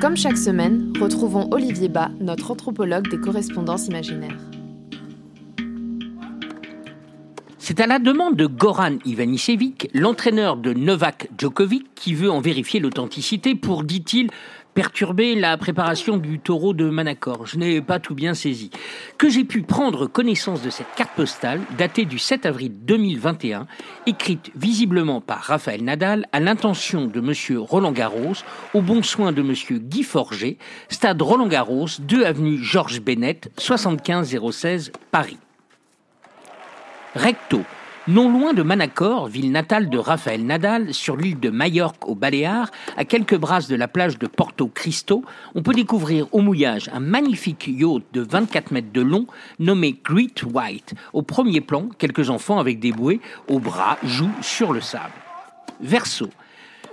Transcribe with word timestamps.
Comme 0.00 0.16
chaque 0.16 0.38
semaine, 0.38 0.94
retrouvons 0.98 1.50
Olivier 1.50 1.90
Bas, 1.90 2.10
notre 2.20 2.50
anthropologue 2.50 3.10
des 3.10 3.20
correspondances 3.20 3.86
imaginaires. 3.86 4.38
C'est 7.70 7.78
à 7.78 7.86
la 7.86 8.00
demande 8.00 8.34
de 8.34 8.46
Goran 8.46 8.98
Ivanisevic, 9.04 9.90
l'entraîneur 9.94 10.56
de 10.56 10.72
Novak 10.72 11.28
Djokovic, 11.38 11.86
qui 11.94 12.14
veut 12.14 12.28
en 12.28 12.40
vérifier 12.40 12.80
l'authenticité 12.80 13.54
pour, 13.54 13.84
dit-il, 13.84 14.28
perturber 14.74 15.36
la 15.36 15.56
préparation 15.56 16.16
du 16.16 16.40
taureau 16.40 16.74
de 16.74 16.90
Manacor. 16.90 17.46
Je 17.46 17.58
n'ai 17.58 17.80
pas 17.80 18.00
tout 18.00 18.16
bien 18.16 18.34
saisi. 18.34 18.72
Que 19.18 19.30
j'ai 19.30 19.44
pu 19.44 19.62
prendre 19.62 20.08
connaissance 20.08 20.62
de 20.62 20.70
cette 20.70 20.92
carte 20.96 21.14
postale 21.14 21.60
datée 21.78 22.06
du 22.06 22.18
7 22.18 22.44
avril 22.44 22.72
2021, 22.82 23.68
écrite 24.06 24.50
visiblement 24.56 25.20
par 25.20 25.38
Raphaël 25.38 25.84
Nadal 25.84 26.26
à 26.32 26.40
l'intention 26.40 27.06
de 27.06 27.20
monsieur 27.20 27.60
Roland 27.60 27.92
Garros, 27.92 28.34
au 28.74 28.82
bon 28.82 29.04
soin 29.04 29.30
de 29.30 29.42
monsieur 29.42 29.78
Guy 29.78 30.02
Forger, 30.02 30.58
stade 30.88 31.22
Roland 31.22 31.46
Garros, 31.46 31.86
2 32.00 32.24
avenue 32.24 32.58
Georges 32.58 33.00
Bennett, 33.00 33.48
75 33.58 34.36
016 34.50 34.90
Paris. 35.12 35.38
Recto. 37.16 37.62
Non 38.06 38.30
loin 38.30 38.52
de 38.52 38.62
Manacor, 38.62 39.26
ville 39.26 39.50
natale 39.50 39.90
de 39.90 39.98
Raphaël 39.98 40.46
Nadal, 40.46 40.94
sur 40.94 41.16
l'île 41.16 41.40
de 41.40 41.50
Majorque 41.50 42.06
aux 42.06 42.14
Baléares, 42.14 42.70
à 42.96 43.04
quelques 43.04 43.36
brasses 43.36 43.66
de 43.66 43.74
la 43.74 43.88
plage 43.88 44.16
de 44.16 44.28
Porto 44.28 44.68
Cristo, 44.68 45.24
on 45.56 45.62
peut 45.62 45.74
découvrir 45.74 46.28
au 46.30 46.40
mouillage 46.40 46.88
un 46.94 47.00
magnifique 47.00 47.66
yacht 47.66 48.04
de 48.12 48.20
24 48.20 48.70
mètres 48.70 48.92
de 48.92 49.00
long 49.00 49.26
nommé 49.58 49.98
Great 50.04 50.44
White. 50.44 50.94
Au 51.12 51.22
premier 51.22 51.60
plan, 51.60 51.88
quelques 51.98 52.30
enfants 52.30 52.60
avec 52.60 52.78
des 52.78 52.92
bouées 52.92 53.20
au 53.48 53.58
bras 53.58 53.98
jouent 54.04 54.30
sur 54.40 54.72
le 54.72 54.80
sable. 54.80 55.12
Verso. 55.80 56.28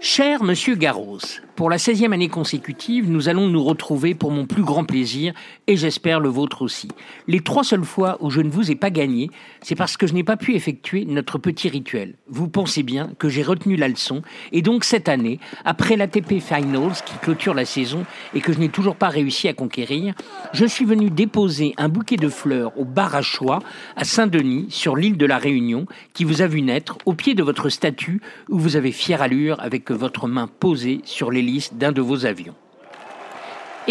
Cher 0.00 0.42
Monsieur 0.42 0.74
Garros, 0.74 1.18
pour 1.58 1.70
la 1.70 1.76
16e 1.76 2.12
année 2.12 2.28
consécutive, 2.28 3.10
nous 3.10 3.28
allons 3.28 3.48
nous 3.48 3.64
retrouver 3.64 4.14
pour 4.14 4.30
mon 4.30 4.46
plus 4.46 4.62
grand 4.62 4.84
plaisir 4.84 5.34
et 5.66 5.76
j'espère 5.76 6.20
le 6.20 6.28
vôtre 6.28 6.62
aussi. 6.62 6.86
Les 7.26 7.40
trois 7.40 7.64
seules 7.64 7.82
fois 7.82 8.16
où 8.20 8.30
je 8.30 8.40
ne 8.40 8.48
vous 8.48 8.70
ai 8.70 8.76
pas 8.76 8.90
gagné, 8.90 9.28
c'est 9.60 9.74
parce 9.74 9.96
que 9.96 10.06
je 10.06 10.14
n'ai 10.14 10.22
pas 10.22 10.36
pu 10.36 10.54
effectuer 10.54 11.04
notre 11.04 11.36
petit 11.36 11.68
rituel. 11.68 12.14
Vous 12.28 12.46
pensez 12.46 12.84
bien 12.84 13.10
que 13.18 13.28
j'ai 13.28 13.42
retenu 13.42 13.74
la 13.74 13.88
leçon 13.88 14.22
et 14.52 14.62
donc 14.62 14.84
cette 14.84 15.08
année, 15.08 15.40
après 15.64 15.96
l'ATP 15.96 16.38
Finals 16.38 17.02
qui 17.04 17.18
clôture 17.20 17.54
la 17.54 17.64
saison 17.64 18.06
et 18.34 18.40
que 18.40 18.52
je 18.52 18.60
n'ai 18.60 18.68
toujours 18.68 18.94
pas 18.94 19.08
réussi 19.08 19.48
à 19.48 19.52
conquérir, 19.52 20.14
je 20.52 20.64
suis 20.64 20.84
venu 20.84 21.10
déposer 21.10 21.74
un 21.76 21.88
bouquet 21.88 22.18
de 22.18 22.28
fleurs 22.28 22.70
au 22.78 22.84
bar 22.84 23.16
à 23.16 23.22
choix 23.22 23.58
à 23.96 24.04
Saint-Denis 24.04 24.66
sur 24.68 24.94
l'île 24.94 25.16
de 25.16 25.26
la 25.26 25.38
Réunion 25.38 25.86
qui 26.14 26.22
vous 26.22 26.40
a 26.40 26.46
vu 26.46 26.62
naître 26.62 26.98
au 27.04 27.14
pied 27.14 27.34
de 27.34 27.42
votre 27.42 27.68
statue 27.68 28.20
où 28.48 28.60
vous 28.60 28.76
avez 28.76 28.92
fière 28.92 29.22
allure 29.22 29.58
avec 29.58 29.90
votre 29.90 30.28
main 30.28 30.48
posée 30.60 31.00
sur 31.02 31.32
les 31.32 31.47
d'un 31.72 31.92
de 31.92 32.00
vos 32.00 32.26
avions. 32.26 32.54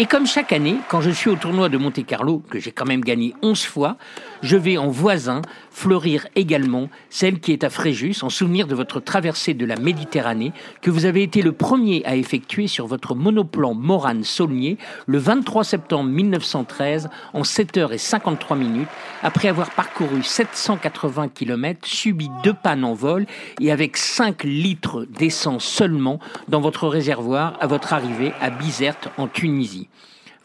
Et 0.00 0.06
comme 0.06 0.28
chaque 0.28 0.52
année, 0.52 0.76
quand 0.88 1.00
je 1.00 1.10
suis 1.10 1.28
au 1.28 1.34
tournoi 1.34 1.68
de 1.68 1.76
Monte-Carlo, 1.76 2.40
que 2.48 2.60
j'ai 2.60 2.70
quand 2.70 2.86
même 2.86 3.00
gagné 3.00 3.34
11 3.42 3.64
fois, 3.64 3.96
je 4.42 4.56
vais 4.56 4.78
en 4.78 4.86
voisin 4.86 5.42
fleurir 5.72 6.28
également 6.36 6.88
celle 7.10 7.40
qui 7.40 7.52
est 7.52 7.64
à 7.64 7.70
Fréjus, 7.70 8.22
en 8.22 8.30
souvenir 8.30 8.68
de 8.68 8.76
votre 8.76 9.00
traversée 9.00 9.54
de 9.54 9.66
la 9.66 9.74
Méditerranée, 9.74 10.52
que 10.82 10.92
vous 10.92 11.04
avez 11.04 11.24
été 11.24 11.42
le 11.42 11.50
premier 11.50 12.04
à 12.04 12.14
effectuer 12.14 12.68
sur 12.68 12.86
votre 12.86 13.16
monoplan 13.16 13.74
Morane-Saulnier 13.74 14.78
le 15.06 15.18
23 15.18 15.64
septembre 15.64 16.10
1913 16.10 17.08
en 17.32 17.42
7h53 17.42 18.56
minutes, 18.56 18.88
après 19.24 19.48
avoir 19.48 19.70
parcouru 19.70 20.22
780 20.22 21.28
km, 21.28 21.80
subi 21.84 22.30
deux 22.44 22.54
pannes 22.54 22.84
en 22.84 22.94
vol 22.94 23.26
et 23.60 23.72
avec 23.72 23.96
5 23.96 24.44
litres 24.44 25.06
d'essence 25.10 25.64
seulement 25.64 26.20
dans 26.46 26.60
votre 26.60 26.86
réservoir 26.86 27.56
à 27.60 27.66
votre 27.66 27.92
arrivée 27.92 28.32
à 28.40 28.50
Bizerte 28.50 29.08
en 29.16 29.26
Tunisie. 29.26 29.87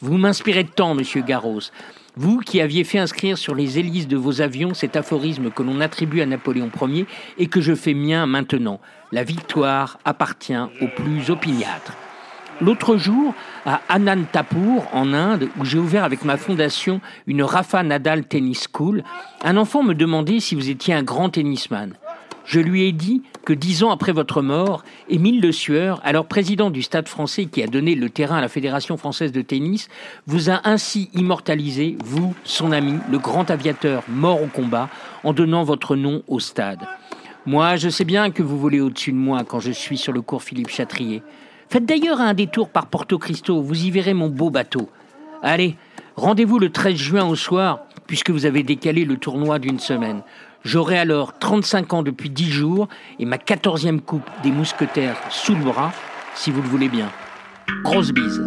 Vous 0.00 0.18
m'inspirez 0.18 0.64
tant, 0.64 0.94
monsieur 0.94 1.22
Garros. 1.22 1.60
Vous 2.16 2.40
qui 2.40 2.60
aviez 2.60 2.84
fait 2.84 2.98
inscrire 2.98 3.38
sur 3.38 3.54
les 3.54 3.78
hélices 3.78 4.06
de 4.06 4.16
vos 4.16 4.40
avions 4.40 4.74
cet 4.74 4.96
aphorisme 4.96 5.50
que 5.50 5.62
l'on 5.62 5.80
attribue 5.80 6.20
à 6.20 6.26
Napoléon 6.26 6.70
Ier 6.82 7.06
et 7.38 7.46
que 7.46 7.60
je 7.60 7.74
fais 7.74 7.94
mien 7.94 8.26
maintenant. 8.26 8.80
La 9.12 9.24
victoire 9.24 9.98
appartient 10.04 10.54
aux 10.80 10.88
plus 10.88 11.30
opiniâtres. 11.30 11.94
L'autre 12.60 12.96
jour, 12.96 13.34
à 13.66 13.80
Anantapur, 13.88 14.84
en 14.92 15.12
Inde, 15.12 15.48
où 15.58 15.64
j'ai 15.64 15.78
ouvert 15.78 16.04
avec 16.04 16.24
ma 16.24 16.36
fondation 16.36 17.00
une 17.26 17.42
Rafa 17.42 17.82
Nadal 17.82 18.26
Tennis 18.26 18.68
School, 18.72 19.02
un 19.42 19.56
enfant 19.56 19.82
me 19.82 19.94
demandait 19.94 20.38
si 20.38 20.54
vous 20.54 20.70
étiez 20.70 20.94
un 20.94 21.02
grand 21.02 21.30
tennisman. 21.30 21.94
Je 22.44 22.60
lui 22.60 22.84
ai 22.84 22.92
dit 22.92 23.22
que 23.44 23.52
dix 23.52 23.84
ans 23.84 23.90
après 23.90 24.12
votre 24.12 24.42
mort, 24.42 24.82
Émile 25.08 25.40
Le 25.40 25.52
Sueur, 25.52 26.00
alors 26.02 26.26
président 26.26 26.70
du 26.70 26.82
Stade 26.82 27.08
français 27.08 27.44
qui 27.46 27.62
a 27.62 27.66
donné 27.66 27.94
le 27.94 28.08
terrain 28.08 28.38
à 28.38 28.40
la 28.40 28.48
Fédération 28.48 28.96
française 28.96 29.32
de 29.32 29.42
tennis, 29.42 29.88
vous 30.26 30.50
a 30.50 30.60
ainsi 30.64 31.10
immortalisé, 31.14 31.96
vous, 32.04 32.34
son 32.44 32.72
ami, 32.72 32.94
le 33.10 33.18
grand 33.18 33.50
aviateur 33.50 34.02
mort 34.08 34.42
au 34.42 34.46
combat, 34.46 34.88
en 35.22 35.32
donnant 35.32 35.62
votre 35.62 35.94
nom 35.94 36.22
au 36.26 36.40
stade. 36.40 36.80
Moi, 37.46 37.76
je 37.76 37.90
sais 37.90 38.04
bien 38.04 38.30
que 38.30 38.42
vous 38.42 38.58
volez 38.58 38.80
au-dessus 38.80 39.12
de 39.12 39.18
moi 39.18 39.44
quand 39.44 39.60
je 39.60 39.72
suis 39.72 39.98
sur 39.98 40.12
le 40.12 40.22
cours 40.22 40.42
Philippe 40.42 40.70
Chatrier. 40.70 41.22
Faites 41.68 41.84
d'ailleurs 41.84 42.20
un 42.20 42.34
détour 42.34 42.70
par 42.70 42.86
Porto 42.86 43.18
Cristo, 43.18 43.60
vous 43.60 43.84
y 43.84 43.90
verrez 43.90 44.14
mon 44.14 44.28
beau 44.28 44.48
bateau. 44.48 44.88
Allez, 45.42 45.76
rendez-vous 46.16 46.58
le 46.58 46.70
13 46.70 46.94
juin 46.96 47.26
au 47.26 47.36
soir, 47.36 47.80
puisque 48.06 48.30
vous 48.30 48.46
avez 48.46 48.62
décalé 48.62 49.04
le 49.04 49.16
tournoi 49.18 49.58
d'une 49.58 49.78
semaine. 49.78 50.22
J'aurai 50.64 50.98
alors 50.98 51.38
35 51.38 51.92
ans 51.92 52.02
depuis 52.02 52.30
10 52.30 52.50
jours 52.50 52.88
et 53.18 53.26
ma 53.26 53.36
14e 53.36 54.00
coupe 54.00 54.28
des 54.42 54.50
mousquetaires 54.50 55.18
sous 55.28 55.54
le 55.54 55.62
bras, 55.62 55.92
si 56.34 56.50
vous 56.50 56.62
le 56.62 56.68
voulez 56.68 56.88
bien. 56.88 57.10
Grosse 57.82 58.12
bise. 58.12 58.42